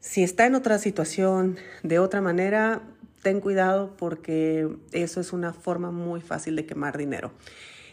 si 0.00 0.22
está 0.22 0.46
en 0.46 0.54
otra 0.54 0.78
situación, 0.78 1.58
de 1.82 1.98
otra 1.98 2.20
manera, 2.22 2.82
ten 3.22 3.40
cuidado 3.40 3.94
porque 3.96 4.68
eso 4.92 5.20
es 5.20 5.32
una 5.32 5.52
forma 5.52 5.90
muy 5.90 6.22
fácil 6.22 6.56
de 6.56 6.66
quemar 6.66 6.96
dinero. 6.96 7.32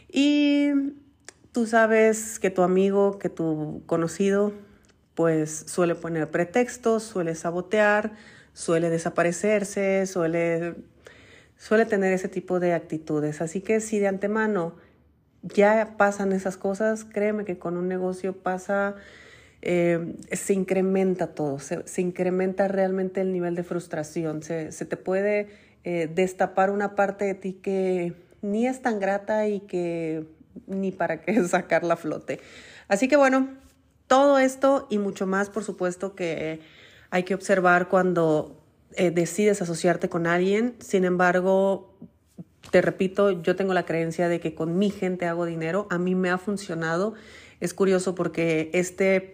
Y 0.10 0.72
tú 1.52 1.68
sabes 1.68 2.40
que 2.40 2.50
tu 2.50 2.62
amigo, 2.62 3.20
que 3.20 3.30
tu 3.30 3.84
conocido, 3.86 4.54
pues 5.16 5.66
suele 5.68 5.96
poner 5.96 6.32
pretextos, 6.32 7.04
suele 7.04 7.36
sabotear, 7.36 8.14
suele 8.54 8.90
desaparecerse, 8.90 10.06
suele, 10.06 10.76
suele 11.58 11.86
tener 11.86 12.14
ese 12.14 12.30
tipo 12.30 12.62
de 12.62 12.74
actitudes. 12.74 13.42
Así 13.42 13.60
que 13.60 13.82
si 13.82 14.00
de 14.00 14.08
antemano 14.08 14.76
ya 15.42 15.96
pasan 15.98 16.32
esas 16.32 16.56
cosas, 16.56 17.04
créeme 17.04 17.44
que 17.44 17.58
con 17.58 17.76
un 17.76 17.90
negocio 17.90 18.38
pasa 18.38 18.96
eh, 19.70 20.16
se 20.32 20.54
incrementa 20.54 21.28
todo, 21.36 21.60
se, 21.60 21.84
incrementa 22.02 22.70
realmente 22.70 23.20
el 23.20 23.34
nivel 23.34 23.54
de 23.54 23.64
frustración, 23.64 24.42
se, 24.42 24.70
te 24.70 24.96
puede 24.96 25.50
eh, 25.84 26.10
destapar 26.10 26.70
una 26.70 26.96
parte 26.96 27.26
de 27.26 27.34
ti 27.34 27.52
que 27.52 28.14
ni 28.42 28.66
es 28.66 28.82
tan 28.82 29.02
grata 29.02 29.46
y 29.50 29.60
que 29.60 30.26
ni 30.68 30.94
para 30.94 31.20
qué 31.20 31.44
sacarla 31.50 31.96
a 31.96 31.98
flote. 31.98 32.40
Así 32.88 33.10
que 33.10 33.18
bueno, 33.18 33.50
todo 34.08 34.40
esto 34.40 34.88
y 34.90 35.00
mucho 35.00 35.28
más, 35.28 35.50
por 35.50 35.66
supuesto, 35.66 36.16
que 36.16 36.62
hay 37.10 37.24
que 37.24 37.36
observar 37.36 37.90
cuando 37.90 38.64
eh, 38.94 39.12
decides 39.12 39.62
asociarte 39.62 40.08
con 40.08 40.28
alguien. 40.28 40.76
Sin 40.80 41.04
embargo, 41.04 41.94
te 42.72 42.82
repito, 42.82 43.32
yo 43.32 43.58
tengo 43.58 43.74
la 43.74 43.86
creencia 43.86 44.30
de 44.30 44.40
que 44.40 44.56
con 44.56 44.80
mi 44.80 44.92
gente 44.92 45.26
hago 45.26 45.44
dinero. 45.44 45.88
A 45.90 45.98
mí 45.98 46.16
me 46.16 46.30
ha 46.30 46.38
funcionado. 46.38 47.16
Es 47.60 47.74
curioso 47.74 48.16
porque 48.16 48.70
este 48.72 49.34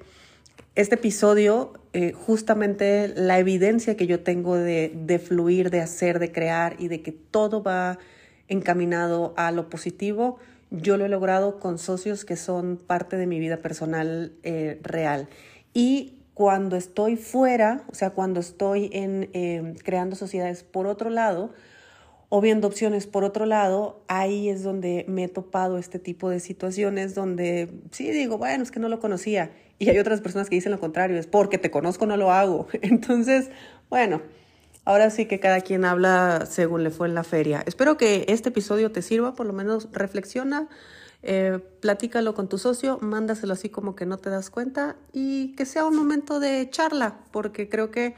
este 0.76 0.96
episodio, 0.96 1.74
eh, 1.94 2.14
justamente 2.14 3.08
la 3.10 3.38
evidencia 3.38 3.96
que 3.96 4.08
yo 4.08 4.22
tengo 4.22 4.56
de, 4.56 4.92
de, 4.96 5.20
fluir, 5.20 5.70
de 5.70 5.82
hacer, 5.82 6.20
de 6.20 6.32
crear 6.32 6.76
y 6.80 6.88
de 6.88 7.02
que 7.02 7.12
todo 7.12 7.62
va 7.62 8.00
encaminado 8.48 9.34
a 9.38 9.52
lo 9.52 9.70
positivo, 9.70 10.40
yo 10.72 10.98
lo 10.98 11.06
he 11.06 11.10
logrado 11.10 11.60
con 11.60 11.78
socios 11.78 12.26
que 12.26 12.36
son 12.36 12.78
parte 12.78 13.18
de 13.18 13.28
mi 13.28 13.40
vida 13.40 13.58
personal 13.58 14.34
eh, 14.42 14.80
real. 14.82 15.28
Y 15.74 16.24
cuando 16.34 16.76
estoy 16.76 17.16
fuera, 17.16 17.84
o 17.92 17.96
sea, 17.96 18.10
cuando 18.10 18.40
estoy 18.40 18.90
en, 18.92 19.30
eh, 19.34 19.76
creando 19.84 20.16
sociedades 20.16 20.64
por 20.64 20.88
otro 20.88 21.12
lado, 21.12 21.52
o 22.36 22.42
viendo 22.42 22.68
opciones 22.68 23.06
por 23.06 23.24
otro 23.24 23.46
lado, 23.46 24.02
ahí 24.08 24.50
es 24.50 24.64
donde 24.64 25.06
me 25.08 25.26
he 25.26 25.28
topado 25.28 25.78
este 25.78 26.00
tipo 26.00 26.32
de 26.32 26.40
situaciones 26.40 27.14
donde 27.14 27.70
sí 27.92 28.10
digo, 28.10 28.40
bueno, 28.40 28.64
es 28.64 28.72
que 28.72 28.80
no 28.80 28.90
lo 28.90 29.00
conocía. 29.00 29.52
Y 29.78 29.88
hay 29.92 30.00
otras 30.00 30.20
personas 30.20 30.50
que 30.50 30.56
dicen 30.56 30.72
lo 30.72 30.80
contrario, 30.80 31.20
es 31.20 31.28
porque 31.28 31.60
te 31.60 31.70
conozco, 31.70 32.08
no 32.08 32.18
lo 32.18 32.32
hago. 32.32 32.66
Entonces, 32.82 33.52
bueno, 33.88 34.20
ahora 34.84 35.12
sí 35.12 35.28
que 35.28 35.40
cada 35.40 35.62
quien 35.62 35.86
habla 35.86 36.48
según 36.50 36.84
le 36.84 36.90
fue 36.90 37.08
en 37.08 37.14
la 37.14 37.24
feria. 37.24 37.64
Espero 37.68 37.98
que 37.98 38.26
este 38.28 38.50
episodio 38.50 38.92
te 38.92 39.04
sirva, 39.04 39.36
por 39.36 39.46
lo 39.46 39.54
menos 39.54 39.90
reflexiona 39.92 40.70
eh, 41.22 41.60
platícalo 41.82 42.34
con 42.34 42.50
tu 42.50 42.58
socio, 42.58 42.98
mándaselo 43.00 43.54
así 43.54 43.70
como 43.70 43.96
que 43.96 44.08
no 44.08 44.18
te 44.18 44.32
das 44.32 44.50
cuenta 44.50 44.96
y 45.12 45.54
que 45.56 45.68
sea 45.68 45.86
un 45.86 45.96
momento 45.96 46.40
de 46.40 46.68
charla, 46.72 47.20
porque 47.32 47.70
creo 47.70 47.92
que 47.92 48.16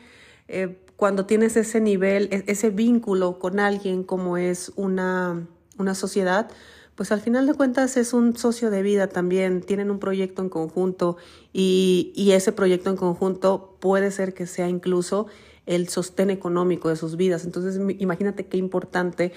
eh, 0.47 0.79
cuando 0.95 1.25
tienes 1.25 1.57
ese 1.57 1.81
nivel, 1.81 2.29
e-, 2.31 2.43
ese 2.47 2.69
vínculo 2.69 3.39
con 3.39 3.59
alguien 3.59 4.03
como 4.03 4.37
es 4.37 4.71
una, 4.75 5.47
una 5.77 5.95
sociedad, 5.95 6.49
pues 6.95 7.11
al 7.11 7.19
final 7.19 7.45
de 7.45 7.53
cuentas 7.53 7.97
es 7.97 8.13
un 8.13 8.37
socio 8.37 8.69
de 8.69 8.81
vida 8.81 9.07
también, 9.07 9.61
tienen 9.61 9.91
un 9.91 9.99
proyecto 9.99 10.41
en 10.41 10.49
conjunto 10.49 11.17
y, 11.51 12.13
y, 12.15 12.31
ese 12.31 12.53
proyecto 12.53 12.89
en 12.89 12.95
conjunto 12.95 13.75
puede 13.81 14.11
ser 14.11 14.33
que 14.33 14.47
sea 14.47 14.69
incluso 14.69 15.27
el 15.65 15.89
sostén 15.89 16.29
económico 16.29 16.87
de 16.87 16.95
sus 16.95 17.17
vidas. 17.17 17.43
Entonces 17.43 17.81
imagínate 17.99 18.45
qué 18.45 18.55
importante 18.55 19.33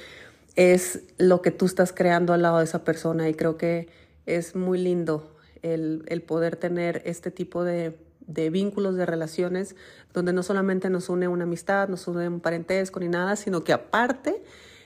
es 0.54 1.02
lo 1.18 1.42
que 1.42 1.50
tú 1.50 1.66
estás 1.66 1.92
creando 1.92 2.32
al 2.32 2.42
lado 2.42 2.58
de 2.58 2.64
esa 2.64 2.84
persona 2.84 3.28
y 3.28 3.34
creo 3.34 3.56
que 3.56 3.88
es 4.26 4.54
muy 4.54 4.78
lindo 4.78 5.34
el, 5.62 6.04
el 6.06 6.22
poder 6.22 6.54
tener 6.56 7.02
este 7.06 7.32
tipo 7.32 7.64
de, 7.64 7.96
de 8.28 8.50
vínculos, 8.50 8.94
de 8.94 9.06
relaciones, 9.06 9.74
donde 10.14 10.32
no 10.32 10.44
solamente 10.44 10.90
nos 10.90 11.08
une 11.08 11.26
una 11.26 11.44
amistad, 11.44 11.88
nos 11.88 12.06
une 12.06 12.28
un 12.28 12.40
parentesco 12.40 13.00
ni 13.00 13.08
nada, 13.08 13.34
sino 13.34 13.64
que 13.64 13.72
aparte 13.72 14.40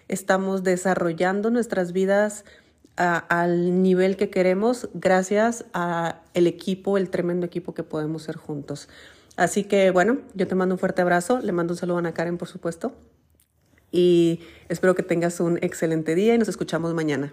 estamos 0.08 0.62
desarrollando 0.62 1.50
nuestras 1.50 1.92
vidas 1.92 2.44
al 2.96 3.82
nivel 3.82 4.16
que 4.16 4.30
queremos 4.30 4.88
gracias 4.94 5.64
a 5.72 6.20
el 6.34 6.46
equipo, 6.46 6.98
el 6.98 7.10
tremendo 7.10 7.46
equipo 7.46 7.74
que 7.74 7.82
podemos 7.82 8.22
ser 8.22 8.36
juntos. 8.36 8.88
Así 9.36 9.64
que 9.64 9.90
bueno, 9.90 10.18
yo 10.34 10.46
te 10.46 10.54
mando 10.54 10.74
un 10.74 10.78
fuerte 10.78 11.02
abrazo, 11.02 11.40
le 11.40 11.52
mando 11.52 11.72
un 11.72 11.78
saludo 11.78 11.96
a 11.96 12.00
Ana 12.00 12.12
Karen, 12.12 12.36
por 12.38 12.48
supuesto, 12.48 12.92
y 13.90 14.40
espero 14.68 14.94
que 14.94 15.02
tengas 15.02 15.40
un 15.40 15.58
excelente 15.62 16.14
día 16.14 16.34
y 16.34 16.38
nos 16.38 16.48
escuchamos 16.48 16.94
mañana. 16.94 17.32